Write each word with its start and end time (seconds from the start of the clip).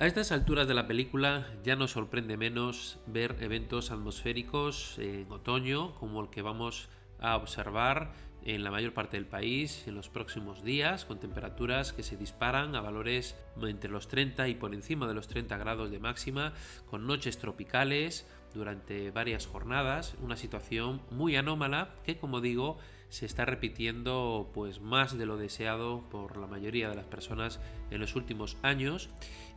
A 0.00 0.06
estas 0.06 0.32
alturas 0.32 0.66
de 0.66 0.72
la 0.72 0.86
película 0.86 1.46
ya 1.62 1.76
nos 1.76 1.90
sorprende 1.90 2.38
menos 2.38 2.98
ver 3.06 3.36
eventos 3.40 3.90
atmosféricos 3.90 4.96
en 4.98 5.30
otoño 5.30 5.94
como 5.96 6.22
el 6.22 6.30
que 6.30 6.40
vamos 6.40 6.88
a 7.18 7.36
observar 7.36 8.14
en 8.42 8.64
la 8.64 8.70
mayor 8.70 8.94
parte 8.94 9.18
del 9.18 9.26
país 9.26 9.86
en 9.86 9.94
los 9.94 10.08
próximos 10.08 10.64
días, 10.64 11.04
con 11.04 11.20
temperaturas 11.20 11.92
que 11.92 12.02
se 12.02 12.16
disparan 12.16 12.74
a 12.74 12.80
valores 12.80 13.36
entre 13.60 13.90
los 13.90 14.08
30 14.08 14.48
y 14.48 14.54
por 14.54 14.72
encima 14.72 15.06
de 15.06 15.12
los 15.12 15.28
30 15.28 15.58
grados 15.58 15.90
de 15.90 15.98
máxima, 15.98 16.54
con 16.88 17.06
noches 17.06 17.36
tropicales 17.36 18.26
durante 18.54 19.10
varias 19.10 19.46
jornadas, 19.46 20.16
una 20.22 20.36
situación 20.36 21.02
muy 21.10 21.36
anómala 21.36 21.94
que 22.04 22.16
como 22.16 22.40
digo 22.40 22.78
se 23.10 23.26
está 23.26 23.44
repitiendo 23.44 24.50
pues 24.54 24.80
más 24.80 25.18
de 25.18 25.26
lo 25.26 25.36
deseado 25.36 26.08
por 26.08 26.36
la 26.36 26.46
mayoría 26.46 26.88
de 26.88 26.94
las 26.94 27.06
personas 27.06 27.60
en 27.90 28.00
los 28.00 28.16
últimos 28.16 28.56
años 28.62 29.10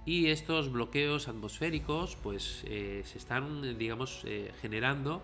y 0.05 0.27
estos 0.27 0.71
bloqueos 0.71 1.27
atmosféricos 1.27 2.17
pues 2.21 2.63
eh, 2.65 3.03
se 3.05 3.17
están 3.17 3.77
digamos 3.77 4.23
eh, 4.25 4.51
generando 4.61 5.21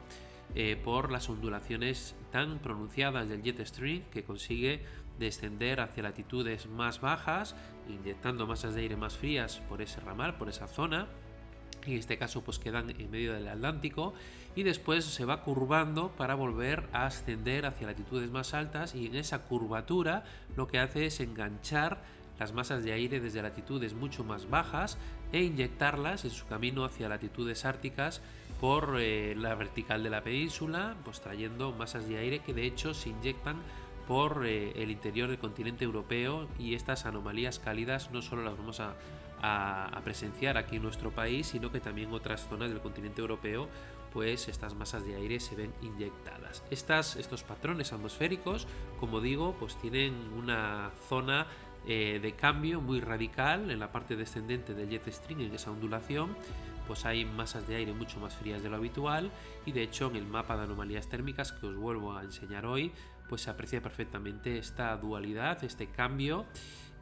eh, 0.55 0.79
por 0.83 1.11
las 1.11 1.29
ondulaciones 1.29 2.15
tan 2.31 2.59
pronunciadas 2.59 3.27
del 3.29 3.43
jet 3.43 3.63
stream 3.65 4.03
que 4.11 4.23
consigue 4.23 4.83
descender 5.19 5.79
hacia 5.79 6.01
latitudes 6.01 6.65
más 6.67 7.01
bajas, 7.01 7.55
inyectando 7.87 8.47
masas 8.47 8.73
de 8.73 8.81
aire 8.81 8.95
más 8.95 9.17
frías 9.17 9.61
por 9.69 9.81
ese 9.81 9.99
ramal, 9.99 10.37
por 10.37 10.49
esa 10.49 10.67
zona. 10.67 11.07
En 11.85 11.93
este 11.93 12.17
caso 12.17 12.41
pues 12.41 12.57
quedan 12.57 12.89
en 12.89 13.11
medio 13.11 13.33
del 13.33 13.47
Atlántico 13.47 14.13
y 14.55 14.63
después 14.63 15.05
se 15.05 15.25
va 15.25 15.43
curvando 15.43 16.09
para 16.17 16.35
volver 16.35 16.87
a 16.93 17.05
ascender 17.05 17.65
hacia 17.65 17.87
latitudes 17.87 18.31
más 18.31 18.53
altas 18.53 18.95
y 18.95 19.05
en 19.05 19.15
esa 19.15 19.43
curvatura 19.43 20.23
lo 20.55 20.67
que 20.67 20.79
hace 20.79 21.05
es 21.05 21.19
enganchar 21.19 22.01
las 22.39 22.53
masas 22.53 22.83
de 22.83 22.93
aire 22.93 23.19
desde 23.19 23.41
latitudes 23.41 23.93
mucho 23.93 24.23
más 24.23 24.49
bajas 24.49 24.97
e 25.31 25.43
inyectarlas 25.43 26.25
en 26.25 26.31
su 26.31 26.47
camino 26.47 26.85
hacia 26.85 27.09
latitudes 27.09 27.65
árticas 27.65 28.21
por 28.59 28.97
eh, 28.99 29.35
la 29.35 29.55
vertical 29.55 30.03
de 30.03 30.09
la 30.09 30.21
península, 30.21 30.95
pues 31.03 31.21
trayendo 31.21 31.71
masas 31.71 32.07
de 32.07 32.17
aire 32.17 32.39
que 32.39 32.53
de 32.53 32.65
hecho 32.65 32.93
se 32.93 33.09
inyectan 33.09 33.57
por 34.07 34.45
eh, 34.45 34.71
el 34.81 34.89
interior 34.89 35.29
del 35.29 35.37
continente 35.37 35.85
europeo 35.85 36.47
y 36.57 36.73
estas 36.73 37.05
anomalías 37.05 37.59
cálidas 37.59 38.09
no 38.11 38.21
solo 38.21 38.43
las 38.43 38.57
vamos 38.57 38.79
a, 38.79 38.95
presenciar 40.03 40.57
aquí 40.57 40.75
en 40.75 40.83
nuestro 40.83 41.11
país, 41.11 41.47
sino 41.47 41.71
que 41.71 41.79
también 41.79 42.11
otras 42.11 42.45
zonas 42.49 42.69
del 42.69 42.81
continente 42.81 43.21
europeo 43.21 43.69
pues 44.11 44.49
estas 44.49 44.73
masas 44.73 45.05
de 45.05 45.15
aire 45.15 45.39
se 45.39 45.55
ven 45.55 45.71
inyectadas. 45.81 46.63
Estas, 46.71 47.15
estos 47.15 47.43
patrones 47.43 47.93
atmosféricos, 47.93 48.67
como 48.99 49.21
digo, 49.21 49.55
pues 49.59 49.77
tienen 49.77 50.13
una 50.35 50.91
zona 51.07 51.45
eh, 51.87 52.19
de 52.21 52.33
cambio 52.33 52.81
muy 52.81 52.99
radical 52.99 53.71
en 53.71 53.79
la 53.79 53.91
parte 53.91 54.15
descendente 54.15 54.73
del 54.73 54.89
jet 54.89 55.07
stream, 55.11 55.41
en 55.41 55.53
esa 55.53 55.71
ondulación, 55.71 56.35
pues 56.87 57.05
hay 57.05 57.23
masas 57.25 57.67
de 57.67 57.75
aire 57.75 57.93
mucho 57.93 58.19
más 58.19 58.35
frías 58.35 58.63
de 58.63 58.69
lo 58.69 58.75
habitual 58.75 59.31
y 59.65 59.71
de 59.71 59.83
hecho 59.83 60.09
en 60.09 60.15
el 60.15 60.25
mapa 60.25 60.57
de 60.57 60.63
anomalías 60.63 61.07
térmicas 61.07 61.51
que 61.51 61.67
os 61.67 61.75
vuelvo 61.75 62.17
a 62.17 62.23
enseñar 62.23 62.65
hoy, 62.65 62.91
pues 63.27 63.41
se 63.43 63.51
aprecia 63.51 63.81
perfectamente 63.81 64.57
esta 64.57 64.97
dualidad, 64.97 65.63
este 65.63 65.87
cambio 65.87 66.45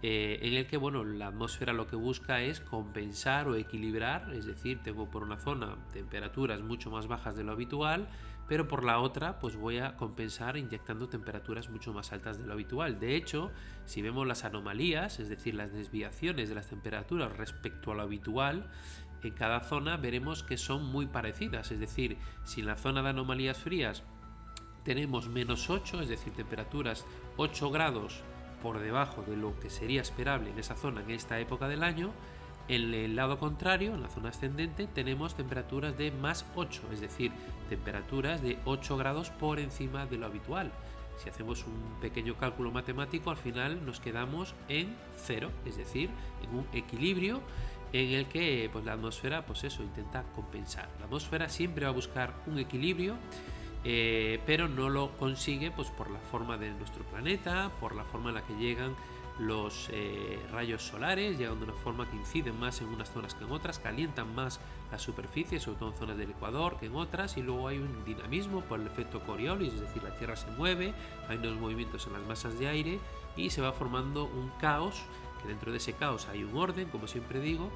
eh, 0.04 0.40
en 0.44 0.54
el 0.54 0.68
que 0.68 0.78
bueno, 0.78 1.04
la 1.04 1.28
atmósfera 1.28 1.74
lo 1.74 1.88
que 1.88 1.96
busca 1.96 2.42
es 2.42 2.62
compensar 2.62 3.48
o 3.48 3.56
equilibrar, 3.56 4.32
es 4.34 4.46
decir, 4.46 4.80
tengo 4.84 5.10
por 5.10 5.24
una 5.24 5.38
zona 5.38 5.76
temperaturas 5.92 6.62
mucho 6.62 6.92
más 6.92 7.08
bajas 7.08 7.36
de 7.36 7.44
lo 7.44 7.54
habitual, 7.54 8.08
pero 8.48 8.68
por 8.68 8.84
la 8.84 9.00
otra 9.00 9.40
pues 9.40 9.56
voy 9.56 9.80
a 9.80 9.96
compensar 9.96 10.56
inyectando 10.56 11.10
temperaturas 11.10 11.70
mucho 11.70 11.94
más 11.94 12.14
altas 12.14 12.38
de 12.38 12.46
lo 12.46 12.54
habitual. 12.54 13.00
De 13.00 13.16
hecho, 13.16 13.52
si 13.86 14.04
vemos 14.04 14.28
las 14.28 14.46
anomalías, 14.46 15.20
es 15.20 15.30
decir, 15.30 15.56
las 15.56 15.74
desviaciones 15.74 16.48
de 16.50 16.56
las 16.56 16.68
temperaturas 16.68 17.36
respecto 17.36 17.92
a 17.92 17.96
lo 17.96 18.04
habitual, 18.04 18.70
en 19.24 19.34
cada 19.34 19.62
zona 19.62 19.98
veremos 19.98 20.44
que 20.44 20.58
son 20.58 20.86
muy 20.86 21.08
parecidas, 21.08 21.72
es 21.72 21.80
decir, 21.80 22.18
si 22.44 22.62
en 22.62 22.68
la 22.68 22.78
zona 22.78 23.02
de 23.02 23.10
anomalías 23.10 23.58
frías 23.58 24.04
tenemos 24.84 25.28
menos 25.28 25.72
8, 25.72 26.02
es 26.02 26.10
decir, 26.10 26.34
temperaturas 26.34 27.04
8 27.36 27.72
grados 27.72 28.24
por 28.68 28.82
debajo 28.82 29.24
de 29.26 29.38
lo 29.38 29.58
que 29.62 29.70
sería 29.70 30.02
esperable 30.02 30.50
en 30.50 30.60
esa 30.60 30.76
zona 30.76 31.00
en 31.00 31.12
esta 31.12 31.40
época 31.40 31.70
del 31.70 31.84
año. 31.84 32.12
En 32.68 32.94
el 32.94 33.16
lado 33.16 33.40
contrario, 33.40 33.96
en 33.96 34.02
la 34.02 34.10
zona 34.10 34.28
ascendente, 34.28 34.88
tenemos 34.88 35.36
temperaturas 35.36 35.98
de 35.98 36.12
más 36.12 36.46
8, 36.54 36.82
es 36.92 37.00
decir, 37.00 37.32
temperaturas 37.70 38.42
de 38.42 38.60
8 38.66 38.98
grados 38.98 39.30
por 39.30 39.60
encima 39.62 40.06
de 40.06 40.18
lo 40.18 40.26
habitual. 40.26 40.74
Si 41.18 41.30
hacemos 41.30 41.66
un 41.66 42.02
pequeño 42.02 42.36
cálculo 42.36 42.70
matemático, 42.70 43.30
al 43.30 43.38
final 43.38 43.86
nos 43.86 44.02
quedamos 44.02 44.54
en 44.68 44.94
cero, 45.16 45.50
es 45.66 45.78
decir, 45.78 46.10
en 46.44 46.60
un 46.60 46.68
equilibrio 46.74 47.40
en 47.94 48.10
el 48.16 48.26
que 48.26 48.70
pues, 48.70 48.84
la 48.84 48.94
atmósfera 48.94 49.46
pues 49.46 49.64
eso, 49.64 49.82
intenta 49.82 50.24
compensar. 50.36 50.90
La 51.00 51.06
atmósfera 51.06 51.48
siempre 51.48 51.86
va 51.86 51.92
a 51.92 51.96
buscar 51.96 52.34
un 52.48 52.60
equilibrio 52.60 53.16
eh, 53.84 54.42
pero 54.46 54.68
no 54.68 54.90
lo 54.90 55.12
consigue 55.18 55.72
pues, 55.72 55.90
por 55.90 56.10
la 56.10 56.20
forma 56.20 56.58
de 56.58 56.72
nuestro 56.72 57.04
planeta, 57.06 57.72
por 57.80 57.96
la 57.96 58.04
forma 58.04 58.30
en 58.30 58.36
la 58.36 58.46
que 58.46 58.56
llegan 58.56 58.96
los 59.40 59.90
eh, 59.92 60.40
rayos 60.52 60.82
solares, 60.82 61.38
llegan 61.38 61.60
de 61.60 61.66
una 61.66 61.74
forma 61.74 62.10
que 62.10 62.16
inciden 62.16 62.60
más 62.60 62.82
en 62.82 62.88
unas 62.88 63.12
zonas 63.12 63.36
que 63.36 63.44
en 63.44 63.52
otras, 63.52 63.80
calientan 63.80 64.34
más 64.34 64.60
la 64.92 64.98
superficie, 64.98 65.60
sobre 65.60 65.78
todo 65.78 65.90
en 65.90 65.98
zonas 65.98 66.18
del 66.18 66.32
Ecuador 66.32 66.78
que 66.80 66.88
en 66.88 66.96
otras, 66.96 67.38
y 67.38 67.44
luego 67.44 67.68
hay 67.68 67.78
un 67.78 68.04
dinamismo 68.04 68.62
por 68.62 68.80
el 68.80 68.88
efecto 68.88 69.22
Coriolis, 69.22 69.74
es 69.74 69.82
decir, 69.82 70.02
la 70.04 70.16
Tierra 70.18 70.36
se 70.36 70.50
mueve, 70.52 70.94
hay 71.30 71.38
unos 71.38 71.60
movimientos 71.60 72.08
en 72.08 72.14
las 72.14 72.26
masas 72.26 72.58
de 72.58 72.68
aire 72.68 73.00
y 73.36 73.50
se 73.52 73.62
va 73.62 73.74
formando 73.74 74.26
un 74.26 74.50
caos, 74.60 75.04
que 75.42 75.48
dentro 75.48 75.72
de 75.72 75.78
ese 75.78 75.94
caos 75.94 76.28
hay 76.30 76.44
un 76.44 76.58
orden, 76.58 76.90
como 76.90 77.08
siempre 77.08 77.40
digo, 77.40 77.70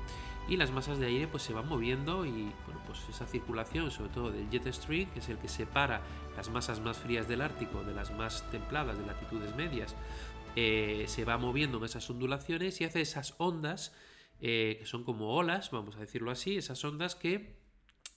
y 0.52 0.58
las 0.58 0.70
masas 0.70 1.00
de 1.00 1.06
aire 1.06 1.30
pues 1.30 1.44
se 1.44 1.54
van 1.54 1.66
moviendo 1.66 2.26
y 2.26 2.52
bueno, 2.66 2.82
pues 2.86 3.00
esa 3.10 3.26
circulación 3.26 3.90
sobre 3.90 4.10
todo 4.10 4.32
del 4.32 4.50
jet 4.50 4.70
stream 4.74 5.10
que 5.12 5.20
es 5.20 5.30
el 5.30 5.38
que 5.38 5.48
separa 5.48 6.02
las 6.36 6.50
masas 6.50 6.82
más 6.82 6.98
frías 6.98 7.26
del 7.30 7.40
Ártico 7.40 7.86
de 7.86 7.94
las 7.94 8.12
más 8.12 8.44
templadas 8.52 8.98
de 8.98 9.06
latitudes 9.06 9.56
medias 9.56 9.96
eh, 10.58 11.06
se 11.08 11.24
va 11.24 11.38
moviendo 11.38 11.78
en 11.78 11.86
esas 11.86 12.10
ondulaciones 12.10 12.82
y 12.82 12.84
hace 12.84 13.00
esas 13.00 13.34
ondas 13.38 13.96
eh, 14.42 14.76
que 14.78 14.86
son 14.86 15.06
como 15.06 15.38
olas 15.38 15.72
vamos 15.72 15.96
a 15.96 16.00
decirlo 16.00 16.32
así 16.32 16.58
esas 16.58 16.84
ondas 16.84 17.16
que 17.16 17.56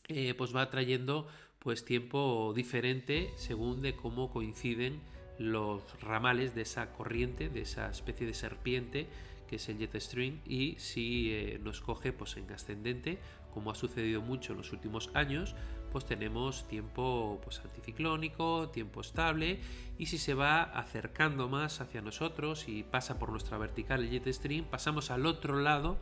eh, 0.08 0.34
pues 0.34 0.56
va 0.56 0.68
trayendo 0.70 1.28
pues 1.60 1.84
tiempo 1.84 2.52
diferente 2.52 3.32
según 3.36 3.80
de 3.80 3.94
cómo 3.94 4.32
coinciden 4.32 5.00
los 5.38 5.84
ramales 6.00 6.52
de 6.56 6.62
esa 6.62 6.92
corriente 6.94 7.48
de 7.48 7.60
esa 7.60 7.88
especie 7.90 8.26
de 8.26 8.34
serpiente 8.34 9.06
es 9.54 9.68
el 9.68 9.78
jet 9.78 9.94
stream, 10.00 10.40
y 10.46 10.76
si 10.78 11.32
eh, 11.32 11.60
nos 11.62 11.80
coge 11.80 12.12
pues, 12.12 12.36
en 12.36 12.50
ascendente, 12.52 13.18
como 13.52 13.70
ha 13.70 13.74
sucedido 13.74 14.20
mucho 14.20 14.52
en 14.52 14.58
los 14.58 14.72
últimos 14.72 15.10
años, 15.14 15.54
pues 15.92 16.04
tenemos 16.04 16.66
tiempo 16.66 17.40
pues, 17.44 17.60
anticiclónico, 17.60 18.70
tiempo 18.70 19.00
estable, 19.00 19.60
y 19.98 20.06
si 20.06 20.18
se 20.18 20.34
va 20.34 20.62
acercando 20.62 21.48
más 21.48 21.80
hacia 21.80 22.02
nosotros 22.02 22.68
y 22.68 22.82
pasa 22.82 23.18
por 23.18 23.30
nuestra 23.30 23.58
vertical 23.58 24.02
el 24.02 24.10
jet 24.10 24.32
stream, 24.32 24.64
pasamos 24.64 25.10
al 25.10 25.24
otro 25.26 25.60
lado 25.60 25.98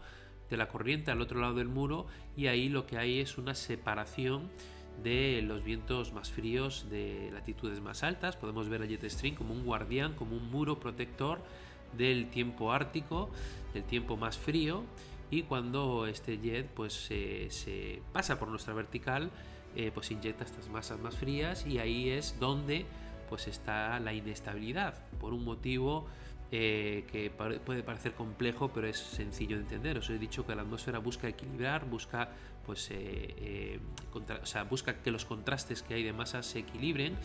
de 0.48 0.56
la 0.56 0.68
corriente, 0.68 1.10
al 1.10 1.20
otro 1.20 1.40
lado 1.40 1.54
del 1.54 1.68
muro, 1.68 2.06
y 2.36 2.46
ahí 2.46 2.68
lo 2.68 2.86
que 2.86 2.98
hay 2.98 3.20
es 3.20 3.38
una 3.38 3.54
separación 3.54 4.50
de 5.02 5.42
los 5.42 5.64
vientos 5.64 6.12
más 6.12 6.30
fríos 6.30 6.88
de 6.90 7.30
latitudes 7.32 7.80
más 7.80 8.02
altas. 8.02 8.36
Podemos 8.36 8.68
ver 8.68 8.82
el 8.82 8.88
jet 8.88 9.08
stream 9.10 9.34
como 9.34 9.54
un 9.54 9.64
guardián, 9.64 10.14
como 10.14 10.36
un 10.36 10.50
muro 10.50 10.78
protector 10.78 11.42
del 11.96 12.28
tiempo 12.28 12.72
ártico, 12.72 13.30
del 13.74 13.84
tiempo 13.84 14.16
más 14.16 14.38
frío 14.38 14.84
y 15.30 15.42
cuando 15.44 16.06
este 16.06 16.38
jet 16.38 16.66
pues 16.68 16.92
se, 16.92 18.02
pasa 18.12 18.38
por 18.38 18.48
nuestra 18.48 18.74
vertical 18.74 19.30
eh, 19.74 19.90
pues 19.92 20.10
inyecta 20.10 20.44
estas 20.44 20.68
masas 20.68 21.00
más 21.00 21.16
frías 21.16 21.66
y 21.66 21.78
ahí 21.78 22.10
es 22.10 22.38
donde 22.38 22.84
pues 23.30 23.48
está 23.48 23.98
la 24.00 24.12
inestabilidad. 24.12 24.94
Por 25.18 25.32
un 25.32 25.44
motivo 25.44 26.06
eh, 26.52 27.04
que 27.10 27.30
puede 27.30 27.82
parecer 27.82 28.12
complejo 28.12 28.70
pero 28.72 28.86
es 28.86 28.98
sencillo 28.98 29.56
de 29.56 29.62
entender. 29.62 29.98
Os 29.98 30.10
he 30.10 30.18
dicho 30.18 30.46
que 30.46 30.54
la 30.54 30.62
atmósfera 30.62 30.98
busca 30.98 31.26
equilibrar 31.26 31.86
busca 31.86 32.28
pues 32.66 32.88
eh, 32.92 33.80
busca 34.70 35.02
que 35.02 35.10
los 35.10 35.24
contrastes 35.24 35.82
que 35.82 35.94
hay 35.94 36.04
de 36.04 36.12
masas 36.12 36.46
se 36.46 36.60
equilibren 36.60 37.16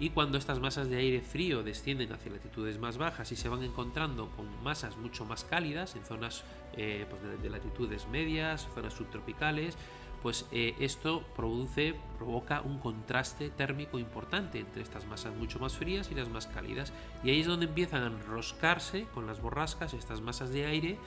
y 0.00 0.10
cuando 0.10 0.38
estas 0.38 0.60
masas 0.60 0.88
de 0.88 0.96
aire 0.96 1.20
frío 1.20 1.62
descienden 1.62 2.12
hacia 2.12 2.30
latitudes 2.30 2.78
más 2.78 2.98
bajas 2.98 3.32
y 3.32 3.36
se 3.36 3.48
van 3.48 3.64
encontrando 3.64 4.30
con 4.30 4.46
masas 4.62 4.96
mucho 4.96 5.24
más 5.24 5.44
cálidas 5.44 5.96
en 5.96 6.04
zonas 6.04 6.44
eh, 6.76 7.04
pues 7.10 7.42
de, 7.42 7.50
latitudes 7.50 8.06
medias, 8.06 8.68
zonas 8.74 8.94
subtropicales, 8.94 9.76
pues 10.22 10.46
eh, 10.50 10.74
esto 10.80 11.22
produce, 11.36 11.94
provoca 12.16 12.60
un 12.60 12.78
contraste 12.78 13.50
térmico 13.50 13.98
importante 13.98 14.58
entre 14.58 14.82
estas 14.82 15.06
masas 15.06 15.34
mucho 15.34 15.58
más 15.58 15.76
frías 15.76 16.10
y 16.10 16.14
las 16.14 16.28
más 16.28 16.46
cálidas. 16.46 16.92
Y 17.22 17.30
ahí 17.30 17.40
es 17.40 17.46
donde 17.46 17.66
empiezan 17.66 18.02
a 18.02 18.06
enroscarse 18.06 19.06
con 19.14 19.26
las 19.26 19.40
borrascas 19.40 19.94
estas 19.94 20.20
masas 20.20 20.50
de 20.50 20.66
aire 20.66 20.98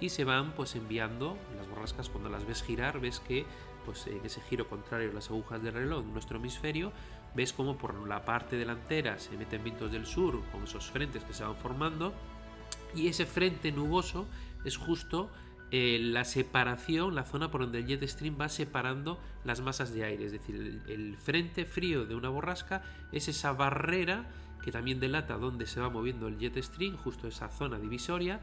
y 0.00 0.08
se 0.08 0.24
van 0.24 0.52
pues 0.52 0.74
enviando 0.74 1.36
las 1.56 1.68
borrascas 1.68 2.08
cuando 2.08 2.30
las 2.30 2.46
ves 2.46 2.62
girar, 2.62 3.00
ves 3.00 3.20
que 3.20 3.44
pues 3.84 4.06
en 4.06 4.24
ese 4.24 4.40
giro 4.40 4.66
contrario 4.68 5.12
las 5.12 5.30
agujas 5.30 5.62
del 5.62 5.74
reloj 5.74 6.04
en 6.04 6.12
nuestro 6.12 6.38
hemisferio 6.38 6.90
ves 7.34 7.52
como 7.52 7.76
por 7.76 7.94
la 8.06 8.24
parte 8.24 8.56
delantera 8.56 9.18
se 9.18 9.36
meten 9.36 9.62
vientos 9.62 9.92
del 9.92 10.06
sur 10.06 10.42
con 10.52 10.64
esos 10.64 10.90
frentes 10.90 11.22
que 11.24 11.34
se 11.34 11.44
van 11.44 11.56
formando 11.56 12.14
y 12.94 13.08
ese 13.08 13.26
frente 13.26 13.72
nuboso 13.72 14.26
es 14.64 14.76
justo 14.76 15.30
eh, 15.70 15.98
la 16.00 16.24
separación, 16.24 17.14
la 17.14 17.24
zona 17.24 17.50
por 17.50 17.62
donde 17.62 17.78
el 17.78 17.86
jet 17.86 18.06
stream 18.06 18.36
va 18.40 18.48
separando 18.48 19.18
las 19.44 19.60
masas 19.60 19.92
de 19.92 20.04
aire. 20.04 20.24
Es 20.26 20.32
decir, 20.32 20.82
el, 20.86 21.16
frente 21.16 21.64
frío 21.64 22.06
de 22.06 22.14
una 22.14 22.28
borrasca 22.28 22.82
es 23.12 23.28
esa 23.28 23.52
barrera 23.52 24.28
que 24.62 24.70
también 24.70 25.00
delata 25.00 25.36
dónde 25.36 25.66
se 25.66 25.80
va 25.80 25.90
moviendo 25.90 26.28
el 26.28 26.38
jet 26.38 26.56
stream, 26.62 26.96
justo 26.96 27.28
esa 27.28 27.48
zona 27.48 27.78
divisoria. 27.78 28.40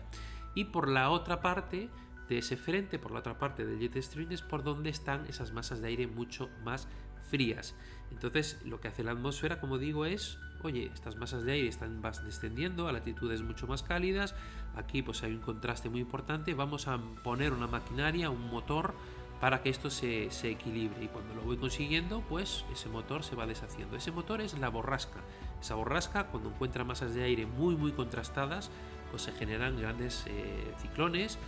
Y 0.56 0.66
por 0.66 0.90
la 0.90 1.10
otra 1.10 1.42
parte 1.42 1.90
de 2.28 2.38
ese 2.38 2.58
frente, 2.58 3.00
por 3.00 3.12
la 3.12 3.20
otra 3.20 3.38
parte 3.38 3.66
del 3.66 3.80
jet 3.80 4.02
stream, 4.02 4.32
es 4.32 4.42
por 4.42 4.64
donde 4.64 4.90
están 4.90 5.26
esas 5.28 5.52
masas 5.54 5.82
de 5.82 5.88
aire 5.88 6.08
mucho 6.08 6.50
más 6.64 6.88
frías. 7.32 7.74
Entonces, 8.12 8.60
lo 8.66 8.82
que 8.82 8.90
hace 8.90 9.04
la 9.04 9.12
atmósfera, 9.12 9.60
como 9.60 9.78
digo, 9.78 10.06
es, 10.06 10.38
oye, 10.62 10.92
estas 10.94 11.16
masas 11.16 11.44
de 11.44 11.54
aire 11.54 11.70
están 11.70 12.02
descendiendo 12.26 12.88
a 12.88 12.92
latitudes 12.92 13.42
mucho 13.42 13.66
más 13.68 13.82
cálidas, 13.82 14.36
aquí 14.76 15.02
pues 15.02 15.24
hay 15.24 15.32
un 15.32 15.40
contraste 15.40 15.90
muy 15.90 16.02
importante, 16.02 16.54
vamos 16.54 16.88
a 16.88 17.00
poner 17.24 17.54
una 17.54 17.68
maquinaria, 17.68 18.30
un 18.30 18.50
motor, 18.50 18.94
para 19.42 19.64
que 19.64 19.70
esto 19.70 19.90
se, 19.90 20.28
equilibre 20.44 21.04
y 21.04 21.08
cuando 21.08 21.34
lo 21.34 21.42
voy 21.42 21.58
consiguiendo, 21.58 22.22
pues 22.30 22.64
ese 22.72 22.90
motor 22.90 23.24
se 23.24 23.36
va 23.36 23.48
deshaciendo. 23.48 23.98
Ese 23.98 24.12
motor 24.12 24.40
es 24.40 24.56
la 24.60 24.70
borrasca. 24.70 25.20
Esa 25.60 25.74
borrasca, 25.74 26.28
cuando 26.28 26.50
encuentra 26.50 26.84
masas 26.84 27.16
de 27.16 27.24
aire 27.24 27.48
muy, 27.48 27.76
muy 27.76 27.92
contrastadas, 27.92 28.70
pues 29.10 29.24
se 29.24 29.32
generan 29.32 29.82
grandes 29.82 30.26
eh, 30.28 30.72
ciclones 30.80 31.40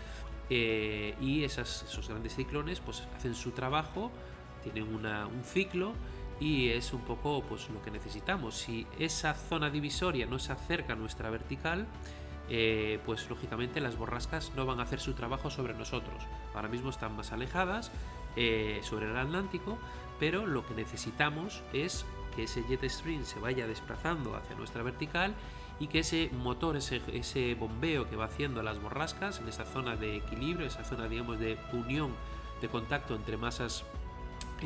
eh, 0.50 1.16
y 1.22 1.44
esos 1.44 1.86
grandes 2.10 2.36
ciclones 2.36 2.80
pues 2.80 3.04
hacen 3.16 3.36
su 3.36 3.52
trabajo, 3.52 4.12
tienen 4.64 4.94
un 4.94 5.44
ciclo 5.44 5.94
y 6.40 6.70
es 6.70 6.94
un 6.94 7.02
poco 7.02 7.44
pues 7.48 7.70
lo 7.70 7.82
que 7.82 7.92
necesitamos. 7.92 8.56
Si 8.56 8.88
esa 9.00 9.34
zona 9.34 9.70
divisoria 9.70 10.26
no 10.26 10.40
se 10.40 10.52
acerca 10.52 10.94
a 10.94 10.96
nuestra 10.96 11.30
vertical, 11.30 11.88
eh, 12.50 13.00
pues 13.06 13.30
lógicamente 13.30 13.80
las 13.80 13.98
borrascas 13.98 14.52
no 14.56 14.66
van 14.66 14.80
a 14.80 14.84
hacer 14.84 15.00
su 15.00 15.14
trabajo 15.14 15.50
sobre 15.50 15.74
nosotros. 15.74 16.24
Ahora 16.54 16.68
mismo 16.68 16.90
están 16.90 17.16
más 17.16 17.32
alejadas 17.32 17.92
eh, 18.36 18.82
sobre 18.84 19.10
el 19.10 19.18
Atlántico, 19.18 19.78
pero 20.20 20.46
lo 20.46 20.66
que 20.66 20.74
necesitamos 20.74 21.64
es 21.72 22.06
que 22.36 22.44
ese 22.44 22.64
jet 22.68 22.84
stream 22.90 23.24
se 23.26 23.40
vaya 23.40 23.68
desplazando 23.68 24.36
hacia 24.36 24.56
nuestra 24.56 24.84
vertical 24.84 25.34
y 25.80 25.88
que 25.88 26.00
ese 26.00 26.30
motor, 26.34 26.76
ese, 26.76 27.02
ese 27.14 27.56
bombeo 27.56 28.10
que 28.10 28.16
va 28.16 28.26
haciendo 28.26 28.62
las 28.64 28.82
borrascas 28.82 29.40
en 29.40 29.48
esa 29.48 29.66
zona 29.66 29.96
de 29.96 30.18
equilibrio, 30.18 30.68
esa 30.68 30.84
zona 30.84 31.08
digamos 31.08 31.40
de 31.40 31.58
unión, 31.72 32.14
de 32.62 32.70
contacto 32.70 33.16
entre 33.16 33.38
masas 33.38 33.86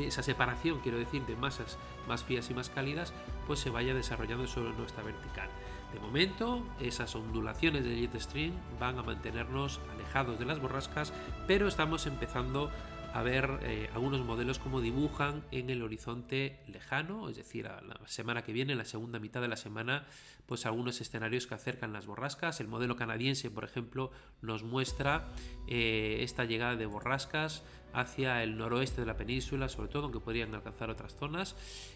esa 0.06 0.24
separación, 0.24 0.80
quiero 0.80 0.98
decir, 0.98 1.26
de 1.26 1.36
masas 1.36 1.78
más 2.08 2.24
frías 2.24 2.50
y 2.50 2.54
más 2.54 2.70
cálidas, 2.70 3.14
pues 3.46 3.60
se 3.60 3.70
vaya 3.70 3.94
desarrollando 3.94 4.48
sobre 4.48 4.74
nuestra 4.74 5.04
vertical. 5.04 5.50
De 5.94 6.00
momento, 6.00 6.64
esas 6.80 7.16
ondulaciones 7.16 7.84
del 7.84 8.00
jet 8.00 8.20
stream 8.20 8.52
van 8.80 9.00
a 9.00 9.04
mantenernos 9.04 9.80
alejados 9.94 10.38
de 10.38 10.46
las 10.46 10.60
borrascas, 10.60 11.14
pero 11.48 11.68
estamos 11.68 12.06
empezando 12.08 12.70
a 12.70 12.97
ver 13.24 13.59
eh, 13.63 13.89
algunos 13.94 14.24
modelos 14.25 14.59
como 14.59 14.81
dibujan 14.81 15.44
en 15.51 15.69
el 15.69 15.81
horizonte 15.81 16.59
lejano, 16.68 17.30
es 17.30 17.38
decir, 17.38 17.68
a 17.68 17.81
la 17.81 18.00
semana 18.06 18.44
que 18.44 18.54
viene, 18.54 18.74
en 18.74 18.77
la 18.77 18.86
segunda 18.86 19.19
mitad 19.19 19.42
de 19.42 19.48
la 19.48 19.57
semana, 19.57 20.06
pues 20.45 20.65
algunos 20.65 21.01
escenarios 21.01 21.48
que 21.48 21.56
acercan 21.56 21.94
las 21.94 22.06
borrascas. 22.06 22.59
El 22.59 22.68
modelo 22.68 22.95
canadiense, 22.95 23.51
por 23.51 23.63
ejemplo, 23.63 24.12
nos 24.42 24.63
muestra 24.63 25.25
eh, 25.68 26.19
esta 26.21 26.45
llegada 26.45 26.75
de 26.75 26.86
borrascas 26.86 27.63
hacia 27.94 28.44
el 28.44 28.57
noroeste 28.57 29.01
de 29.01 29.07
la 29.07 29.18
península, 29.18 29.69
sobre 29.69 29.89
todo, 29.89 30.04
aunque 30.04 30.19
podrían 30.19 30.54
alcanzar 30.54 30.89
otras 30.89 31.15
zonas. 31.15 31.56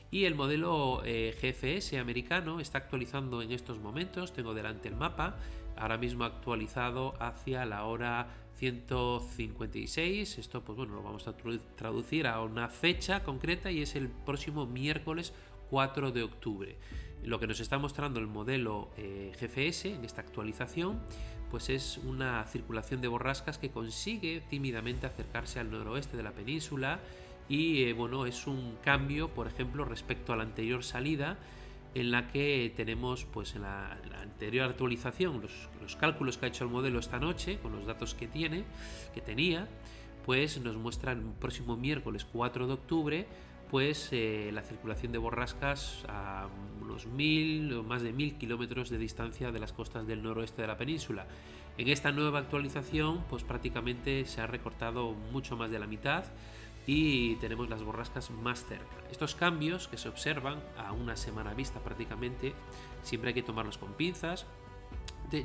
Y 0.10 0.26
el 0.26 0.36
modelo 0.36 1.02
eh, 1.06 1.38
GFS 1.42 1.98
americano 1.98 2.60
está 2.60 2.80
actualizando 2.80 3.42
en 3.42 3.52
estos 3.52 3.80
momentos, 3.80 4.34
tengo 4.34 4.54
delante 4.54 4.90
el 4.90 4.96
mapa, 4.96 5.38
ahora 5.82 5.98
mismo 5.98 6.24
actualizado 6.24 7.16
hacia 7.20 7.66
la 7.66 7.86
hora 7.86 8.28
156. 8.58 10.38
Esto, 10.38 10.64
pues 10.64 10.78
bueno, 10.78 10.94
lo 10.94 11.02
vamos 11.02 11.28
a 11.28 11.36
traducir 11.76 12.28
a 12.28 12.42
una 12.42 12.70
fecha 12.70 13.24
concreta 13.24 13.72
y 13.72 13.82
es 13.82 13.96
el 13.96 14.08
próximo 14.08 14.68
miércoles 14.68 15.34
4 15.72 16.12
de 16.12 16.22
octubre. 16.22 16.78
Lo 17.24 17.40
que 17.40 17.48
nos 17.48 17.60
está 17.60 17.80
mostrando 17.80 18.20
el 18.20 18.28
modelo 18.28 18.92
eh, 18.98 19.32
GFS 19.40 19.86
en 19.96 20.06
esta 20.06 20.22
actualización 20.22 21.00
pues 21.50 21.70
es 21.70 21.98
una 21.98 22.46
circulación 22.46 23.02
de 23.02 23.10
borrascas 23.10 23.58
que 23.58 23.72
consigue 23.72 24.42
tímidamente 24.50 25.06
acercarse 25.06 25.60
al 25.60 25.70
noroeste 25.70 26.16
de 26.16 26.24
la 26.24 26.32
península 26.32 27.00
y 27.50 27.84
eh, 27.84 27.94
bueno, 27.94 28.26
es 28.26 28.48
un 28.48 28.78
cambio, 28.82 29.30
por 29.30 29.48
ejemplo, 29.48 29.84
respecto 29.84 30.32
a 30.32 30.38
la 30.38 30.44
anterior 30.44 30.84
salida 30.84 31.38
en 31.94 32.12
la 32.12 32.28
que 32.28 32.74
tenemos 32.76 33.26
pues 33.26 33.56
en 33.56 33.64
la, 33.64 33.98
anterior 34.22 34.70
actualización 34.70 35.42
los, 35.42 35.70
los, 35.82 35.96
cálculos 35.96 36.38
que 36.38 36.46
ha 36.46 36.50
hecho 36.50 36.64
el 36.64 36.70
modelo 36.70 37.00
esta 37.00 37.20
noche 37.20 37.60
con 37.62 37.74
los 37.74 37.86
datos 37.86 38.16
que 38.16 38.28
tiene 38.28 38.64
que 39.14 39.22
tenía 39.22 39.68
pues 40.26 40.60
nos 40.62 40.76
muestra 40.76 41.12
el 41.12 41.22
próximo 41.22 41.76
miércoles 41.76 42.26
4 42.32 42.68
de 42.68 42.74
octubre 42.74 43.28
pues 43.72 44.10
eh, 44.12 44.52
la 44.54 44.64
circulación 44.64 45.14
de 45.14 45.18
borrascas 45.18 46.04
a 46.10 46.50
unos 46.82 47.06
mil 47.08 47.72
o 47.74 47.84
más 47.84 48.02
de 48.02 48.12
mil 48.12 48.36
kilómetros 48.36 48.90
de 48.90 48.98
distancia 48.98 49.50
de 49.54 49.60
las 49.60 49.72
costas 49.72 50.06
del 50.06 50.22
noroeste 50.22 50.62
de 50.62 50.68
la 50.68 50.78
península. 50.78 51.26
En 51.78 51.88
esta 51.88 52.12
nueva 52.12 52.40
actualización, 52.40 53.24
pues 53.30 53.46
prácticamente 53.46 54.26
se 54.26 54.42
ha 54.42 54.46
recortado 54.46 55.14
mucho 55.32 55.56
más 55.56 55.72
de 55.72 55.80
la 55.80 55.88
mitad 55.88 56.26
y 56.94 57.38
tenemos 57.38 57.70
las 57.70 57.84
borrascas 57.84 58.32
más 58.32 58.66
cerca. 58.66 58.98
Estos 59.10 59.34
cambios 59.34 59.88
que 59.88 59.96
se 59.96 60.10
observan 60.10 60.62
a 60.78 60.92
una 60.92 61.16
semana 61.16 61.54
vista 61.54 61.80
prácticamente, 61.80 62.54
siempre 63.02 63.30
hay 63.30 63.34
que 63.34 63.44
tomarlos 63.44 63.78
con 63.78 63.94
pinzas, 63.94 64.46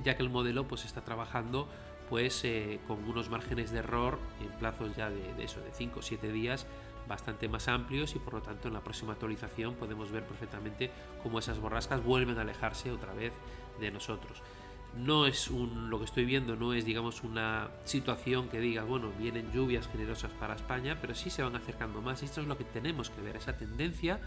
ya 0.02 0.16
que 0.16 0.24
el 0.24 0.28
modelo 0.28 0.66
pues 0.66 0.84
está 0.84 1.04
trabajando 1.04 1.68
pues 2.10 2.44
eh, 2.44 2.80
con 2.88 3.04
unos 3.08 3.30
márgenes 3.30 3.70
de 3.70 3.78
error 3.78 4.18
en 4.40 4.58
plazos 4.58 4.96
ya 4.96 5.08
de, 5.08 5.44
eso 5.44 5.60
de 5.60 5.70
5 5.70 6.00
o 6.00 6.02
7 6.02 6.32
días 6.32 6.66
bastante 7.06 7.48
más 7.48 7.68
amplios 7.68 8.16
y 8.16 8.18
por 8.18 8.34
lo 8.34 8.42
tanto 8.42 8.66
en 8.66 8.74
la 8.74 8.80
próxima 8.80 9.12
actualización 9.12 9.76
podemos 9.76 10.10
ver 10.10 10.24
perfectamente 10.24 10.90
cómo 11.22 11.38
esas 11.38 11.60
borrascas 11.60 12.02
vuelven 12.02 12.38
a 12.38 12.40
alejarse 12.40 12.90
otra 12.90 13.14
vez 13.14 13.32
de 13.78 13.92
nosotros. 13.92 14.42
No 14.96 15.26
es 15.26 15.48
un, 15.48 15.90
lo 15.90 15.98
que 15.98 16.06
estoy 16.06 16.24
viendo 16.24 16.56
no 16.56 16.72
es 16.72 16.84
digamos 16.84 17.22
una 17.22 17.68
situación 17.84 18.48
que 18.48 18.60
diga, 18.60 18.84
bueno, 18.84 19.12
vienen 19.18 19.52
lluvias 19.52 19.88
generosas 19.88 20.32
para 20.32 20.54
España, 20.54 20.98
pero 21.00 21.14
sí 21.14 21.30
se 21.30 21.42
van 21.42 21.54
acercando 21.56 22.00
más. 22.00 22.22
Y 22.22 22.26
esto 22.26 22.40
es 22.40 22.46
lo 22.46 22.56
que 22.56 22.64
tenemos 22.64 23.10
que 23.10 23.20
ver, 23.20 23.36
esa 23.36 23.56
tendencia 23.56 24.20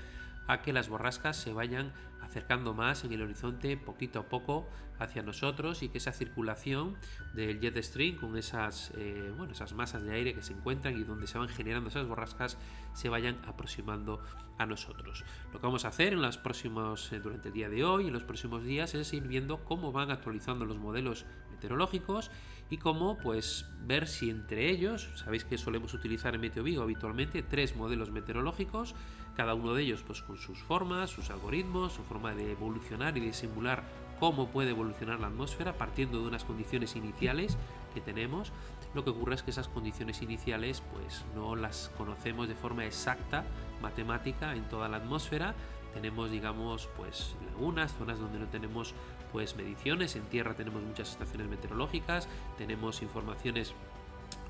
a 0.47 0.61
que 0.61 0.73
las 0.73 0.89
borrascas 0.89 1.37
se 1.37 1.53
vayan 1.53 1.91
acercando 2.21 2.73
más 2.73 3.03
en 3.03 3.13
el 3.13 3.21
horizonte 3.21 3.77
poquito 3.77 4.19
a 4.19 4.23
poco 4.29 4.67
hacia 4.99 5.23
nosotros 5.23 5.81
y 5.83 5.89
que 5.89 5.97
esa 5.97 6.11
circulación 6.11 6.97
del 7.33 7.59
jet 7.59 7.81
stream 7.81 8.17
con 8.17 8.37
esas, 8.37 8.91
eh, 8.97 9.33
bueno, 9.37 9.53
esas 9.53 9.73
masas 9.73 10.03
de 10.03 10.13
aire 10.13 10.33
que 10.33 10.43
se 10.43 10.53
encuentran 10.53 10.97
y 10.97 11.03
donde 11.03 11.27
se 11.27 11.37
van 11.37 11.49
generando 11.49 11.89
esas 11.89 12.07
borrascas 12.07 12.57
se 12.93 13.09
vayan 13.09 13.39
aproximando 13.47 14.21
a 14.57 14.65
nosotros. 14.65 15.23
Lo 15.53 15.59
que 15.59 15.65
vamos 15.65 15.85
a 15.85 15.87
hacer 15.87 16.13
en 16.13 16.21
los 16.21 16.37
próximos, 16.37 17.11
eh, 17.13 17.19
durante 17.19 17.47
el 17.47 17.53
día 17.53 17.69
de 17.69 17.83
hoy, 17.83 18.07
en 18.07 18.13
los 18.13 18.23
próximos 18.23 18.63
días, 18.63 18.93
es 18.93 19.13
ir 19.13 19.27
viendo 19.27 19.63
cómo 19.63 19.91
van 19.91 20.11
actualizando 20.11 20.65
los 20.65 20.77
modelos 20.77 21.25
meteorológicos 21.51 22.29
y 22.69 22.77
cómo 22.77 23.17
pues 23.17 23.65
ver 23.85 24.07
si 24.07 24.29
entre 24.29 24.69
ellos, 24.69 25.09
sabéis 25.15 25.43
que 25.43 25.57
solemos 25.57 25.93
utilizar 25.93 26.35
en 26.35 26.41
Meteo 26.41 26.63
Vigo 26.63 26.83
habitualmente 26.83 27.41
tres 27.41 27.75
modelos 27.75 28.11
meteorológicos, 28.11 28.95
cada 29.35 29.53
uno 29.53 29.73
de 29.73 29.83
ellos 29.83 30.03
pues 30.05 30.21
con 30.21 30.37
sus 30.37 30.59
formas, 30.59 31.09
sus 31.09 31.29
algoritmos, 31.29 31.93
su 31.93 32.03
forma 32.09 32.33
de 32.33 32.51
evolucionar 32.51 33.15
y 33.17 33.21
de 33.21 33.33
simular 33.33 33.83
cómo 34.19 34.49
puede 34.49 34.71
evolucionar 34.71 35.19
la 35.19 35.27
atmósfera 35.27 35.73
partiendo 35.73 36.19
de 36.19 36.27
unas 36.27 36.43
condiciones 36.43 36.95
iniciales 36.95 37.57
que 37.93 38.01
tenemos. 38.01 38.51
Lo 38.93 39.03
que 39.03 39.11
ocurre 39.11 39.35
es 39.35 39.43
que 39.43 39.51
esas 39.51 39.67
condiciones 39.67 40.21
iniciales 40.21 40.83
pues 40.93 41.23
no 41.35 41.55
las 41.55 41.91
conocemos 41.97 42.47
de 42.47 42.55
forma 42.55 42.85
exacta, 42.85 43.45
matemática 43.81 44.55
en 44.55 44.67
toda 44.67 44.89
la 44.89 44.97
atmósfera. 44.97 45.53
Tenemos 45.93 46.31
digamos 46.31 46.89
pues 46.97 47.35
lagunas, 47.45 47.93
zonas 47.93 48.19
donde 48.19 48.39
no 48.39 48.47
tenemos 48.47 48.93
pues 49.31 49.55
mediciones, 49.55 50.15
en 50.15 50.23
tierra 50.23 50.55
tenemos 50.55 50.81
muchas 50.81 51.11
estaciones 51.11 51.47
meteorológicas, 51.47 52.27
tenemos 52.57 53.01
informaciones 53.01 53.73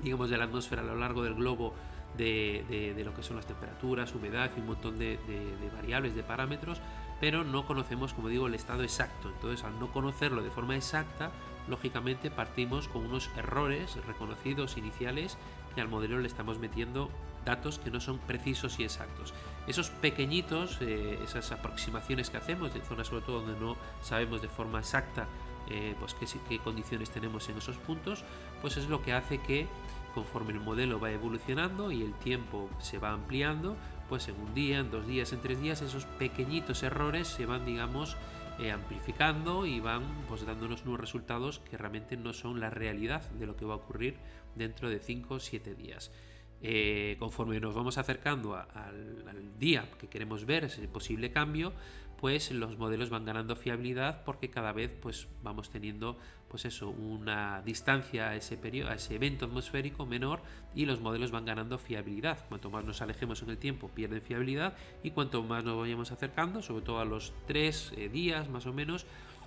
digamos 0.02 0.30
de 0.30 0.38
la 0.38 0.44
atmósfera 0.44 0.82
a 0.82 0.84
lo 0.84 0.96
largo 0.96 1.22
del 1.22 1.34
globo 1.34 1.74
de, 2.16 3.02
lo 3.04 3.14
que 3.14 3.22
son 3.22 3.36
las 3.36 3.46
temperaturas, 3.46 4.14
humedad 4.14 4.50
y 4.56 4.60
un 4.60 4.66
montón 4.66 4.98
de, 4.98 5.18
de, 5.26 5.70
variables, 5.74 6.14
de 6.14 6.22
parámetros, 6.22 6.80
pero 7.20 7.44
no 7.44 7.66
conocemos, 7.66 8.14
como 8.14 8.28
digo, 8.28 8.46
el 8.46 8.54
estado 8.54 8.82
exacto. 8.82 9.28
Entonces, 9.28 9.64
al 9.64 9.78
no 9.78 9.92
conocerlo 9.92 10.42
de 10.42 10.50
forma 10.50 10.76
exacta, 10.76 11.30
lógicamente 11.68 12.30
partimos 12.30 12.88
con 12.88 13.06
unos 13.06 13.30
errores 13.36 13.96
reconocidos 14.06 14.76
iniciales 14.76 15.36
que 15.74 15.80
al 15.80 15.88
modelo 15.88 16.18
le 16.18 16.26
estamos 16.26 16.58
metiendo 16.58 17.10
datos 17.44 17.78
que 17.78 17.90
no 17.90 18.00
son 18.00 18.18
precisos 18.18 18.78
y 18.80 18.84
exactos. 18.84 19.32
Esos 19.66 19.90
pequeñitos, 19.90 20.78
eh, 20.80 21.18
esas 21.24 21.52
aproximaciones 21.52 22.30
que 22.30 22.36
hacemos 22.36 22.74
de 22.74 22.80
zonas 22.80 23.06
sobre 23.08 23.22
todo 23.22 23.42
donde 23.42 23.58
no 23.58 23.76
sabemos 24.02 24.42
de 24.42 24.48
forma 24.48 24.80
exacta 24.80 25.26
eh, 25.68 25.94
pues 26.00 26.14
qué, 26.48 26.58
condiciones 26.58 27.10
tenemos 27.10 27.48
en 27.48 27.58
esos 27.58 27.76
puntos, 27.76 28.24
pues 28.60 28.76
es 28.76 28.88
lo 28.88 29.02
que 29.02 29.12
hace 29.12 29.38
que 29.38 29.68
conforme 30.14 30.52
el 30.52 30.60
modelo 30.60 31.00
va 31.00 31.10
evolucionando 31.10 31.90
y 31.92 32.02
el 32.02 32.14
tiempo 32.14 32.70
se 32.78 32.98
va 32.98 33.10
ampliando, 33.10 33.76
pues 34.08 34.28
en 34.28 34.40
un 34.40 34.54
día, 34.54 34.78
en 34.78 34.90
dos 34.90 35.06
días, 35.06 35.32
en 35.32 35.40
tres 35.40 35.60
días, 35.60 35.82
esos 35.82 36.04
pequeñitos 36.04 36.82
errores 36.82 37.28
se 37.28 37.46
van, 37.46 37.64
digamos, 37.64 38.16
eh, 38.58 38.72
amplificando 38.72 39.64
y 39.64 39.80
van 39.80 40.02
pues 40.28 40.44
dándonos 40.44 40.84
unos 40.84 41.00
resultados 41.00 41.60
que 41.60 41.78
realmente 41.78 42.16
no 42.16 42.34
son 42.34 42.60
la 42.60 42.68
realidad 42.68 43.22
de 43.30 43.46
lo 43.46 43.56
que 43.56 43.64
va 43.64 43.74
a 43.74 43.78
ocurrir 43.78 44.18
dentro 44.54 44.90
de 44.90 44.98
5 44.98 45.34
o 45.34 45.40
7 45.40 45.74
días. 45.74 46.12
Eh, 46.62 47.16
conforme 47.18 47.58
nos 47.58 47.74
vamos 47.74 47.96
acercando 47.96 48.54
al, 48.54 49.58
día 49.58 49.88
que 49.98 50.08
queremos 50.08 50.44
ver 50.44 50.64
ese 50.64 50.86
posible 50.88 51.30
cambio, 51.30 51.72
pues 52.20 52.50
los 52.50 52.76
modelos 52.76 53.08
van 53.08 53.24
ganando 53.24 53.56
fiabilidad 53.56 54.24
porque 54.24 54.50
cada 54.50 54.72
vez 54.72 54.90
pues 55.00 55.26
vamos 55.42 55.70
teniendo 55.70 56.18
pues 56.48 56.66
eso 56.66 56.90
una 56.90 57.62
distancia 57.62 58.28
a 58.28 58.36
ese 58.36 58.58
periodo 58.58 58.90
a 58.90 58.94
ese 58.94 59.14
evento 59.14 59.46
atmosférico 59.46 60.04
menor 60.04 60.42
y 60.74 60.84
los 60.84 61.00
modelos 61.00 61.30
van 61.30 61.46
ganando 61.46 61.78
fiabilidad. 61.78 62.46
Cuanto 62.48 62.70
más 62.70 62.84
nos 62.84 63.00
alejemos 63.00 63.42
en 63.42 63.50
el 63.50 63.58
tiempo 63.58 63.88
pierden 63.88 64.20
fiabilidad 64.20 64.74
y 65.02 65.12
cuanto 65.12 65.42
más 65.42 65.64
nos 65.64 65.78
vayamos 65.78 66.12
acercando 66.12 66.60
sobre 66.60 66.84
todo 66.84 67.00
a 67.00 67.06
los 67.06 67.32
tres 67.46 67.92
eh, 67.96 68.10
días 68.10 68.50
más 68.50 68.66
o 68.66 68.72
menos 68.74 69.06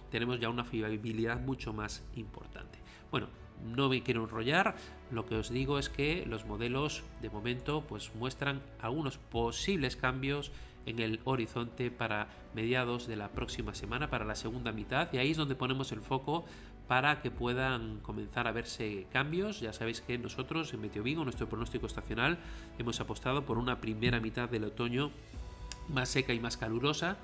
tenemos 0.09 0.39
ya 0.39 0.49
una 0.49 0.63
fiabilidad 0.65 1.39
mucho 1.39 1.73
más 1.73 2.03
importante. 2.15 2.79
Bueno 3.11 3.27
no 3.63 3.87
me 3.87 4.03
quiero 4.03 4.23
enrollar, 4.23 4.75
lo 5.11 5.25
que 5.25 5.35
os 5.35 5.49
digo 5.49 5.79
es 5.79 5.89
que 5.89 6.25
los 6.25 6.45
modelos 6.45 7.03
de 7.21 7.29
momento 7.29 7.85
pues 7.87 8.13
muestran 8.15 8.61
algunos 8.81 9.17
posibles 9.17 9.95
cambios 9.95 10.51
en 10.85 10.99
el 10.99 11.19
horizonte 11.23 11.91
para 11.91 12.27
mediados 12.53 13.07
de 13.07 13.15
la 13.15 13.29
próxima 13.29 13.73
semana, 13.73 14.09
para 14.09 14.25
la 14.25 14.35
segunda 14.35 14.71
mitad, 14.71 15.07
y 15.13 15.17
ahí 15.17 15.31
es 15.31 15.37
donde 15.37 15.55
ponemos 15.55 15.91
el 15.91 16.01
foco 16.01 16.45
para 16.87 17.21
que 17.21 17.31
puedan 17.31 17.99
comenzar 17.99 18.47
a 18.47 18.51
verse 18.51 19.07
cambios. 19.11 19.61
Ya 19.61 19.73
sabéis 19.73 20.01
que 20.01 20.17
nosotros 20.17 20.73
en 20.73 20.81
Meteo 20.81 21.03
Vigo, 21.03 21.23
nuestro 21.23 21.47
pronóstico 21.47 21.87
estacional, 21.87 22.37
hemos 22.77 22.99
apostado 22.99 23.45
por 23.45 23.57
una 23.57 23.79
primera 23.79 24.19
mitad 24.19 24.49
del 24.49 24.65
otoño 24.65 25.11
más 25.87 26.09
seca 26.09 26.33
y 26.33 26.39
más 26.39 26.57
calurosa, 26.57 27.17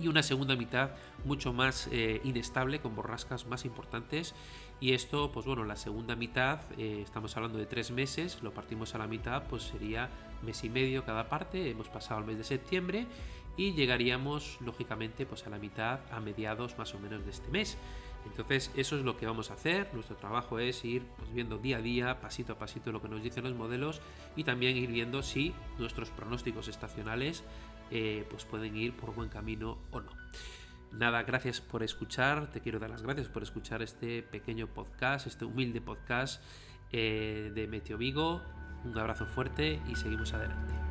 y 0.00 0.08
una 0.08 0.22
segunda 0.22 0.54
mitad 0.54 0.90
mucho 1.24 1.52
más 1.52 1.88
eh, 1.90 2.20
inestable 2.24 2.80
con 2.80 2.94
borrascas 2.94 3.46
más 3.46 3.64
importantes 3.64 4.34
y 4.80 4.92
esto 4.92 5.32
pues 5.32 5.46
bueno 5.46 5.64
la 5.64 5.76
segunda 5.76 6.14
mitad 6.16 6.60
eh, 6.76 7.00
estamos 7.02 7.36
hablando 7.36 7.58
de 7.58 7.66
tres 7.66 7.90
meses 7.90 8.38
lo 8.42 8.52
partimos 8.52 8.94
a 8.94 8.98
la 8.98 9.06
mitad 9.06 9.44
pues 9.48 9.64
sería 9.64 10.08
mes 10.42 10.62
y 10.64 10.70
medio 10.70 11.04
cada 11.04 11.28
parte 11.28 11.70
hemos 11.70 11.88
pasado 11.88 12.20
el 12.20 12.26
mes 12.26 12.38
de 12.38 12.44
septiembre 12.44 13.06
y 13.56 13.72
llegaríamos 13.72 14.58
lógicamente 14.60 15.26
pues 15.26 15.46
a 15.46 15.50
la 15.50 15.58
mitad 15.58 16.00
a 16.12 16.20
mediados 16.20 16.78
más 16.78 16.94
o 16.94 17.00
menos 17.00 17.24
de 17.24 17.30
este 17.30 17.48
mes 17.50 17.76
entonces 18.24 18.70
eso 18.76 18.96
es 18.96 19.04
lo 19.04 19.16
que 19.16 19.26
vamos 19.26 19.50
a 19.50 19.54
hacer 19.54 19.88
nuestro 19.94 20.16
trabajo 20.16 20.58
es 20.58 20.84
ir 20.84 21.02
pues, 21.16 21.32
viendo 21.32 21.58
día 21.58 21.78
a 21.78 21.82
día 21.82 22.20
pasito 22.20 22.52
a 22.52 22.58
pasito 22.58 22.92
lo 22.92 23.02
que 23.02 23.08
nos 23.08 23.22
dicen 23.22 23.44
los 23.44 23.54
modelos 23.54 24.00
y 24.36 24.44
también 24.44 24.76
ir 24.76 24.90
viendo 24.90 25.22
si 25.22 25.54
nuestros 25.78 26.10
pronósticos 26.10 26.68
estacionales 26.68 27.42
eh, 27.90 28.26
pues 28.30 28.44
pueden 28.44 28.76
ir 28.76 28.94
por 28.94 29.14
buen 29.14 29.30
camino 29.30 29.78
o 29.92 30.00
no. 30.00 30.10
Nada, 30.92 31.22
gracias 31.22 31.60
por 31.60 31.82
escuchar, 31.82 32.50
te 32.50 32.60
quiero 32.60 32.78
dar 32.78 32.90
las 32.90 33.02
gracias 33.02 33.28
por 33.28 33.42
escuchar 33.42 33.82
este 33.82 34.22
pequeño 34.22 34.66
podcast, 34.66 35.26
este 35.26 35.44
humilde 35.44 35.80
podcast 35.80 36.42
eh, 36.92 37.52
de 37.54 37.66
Meteo 37.66 37.98
Vigo. 37.98 38.42
Un 38.84 38.96
abrazo 38.96 39.26
fuerte 39.26 39.80
y 39.88 39.96
seguimos 39.96 40.32
adelante. 40.32 40.87